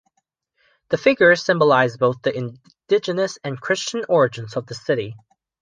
[0.89, 5.15] The figures symbolize both the indigenous and Christian origins of this city.